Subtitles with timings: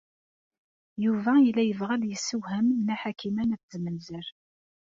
[1.03, 4.25] Yuba yella yebɣa ad yessewhem Nna Ḥakima n At Zmenzer.